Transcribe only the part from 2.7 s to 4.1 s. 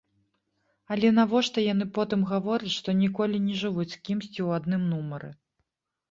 што ніколі не жывуць з